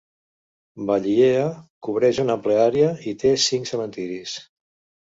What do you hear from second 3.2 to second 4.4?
té cinc cementiris.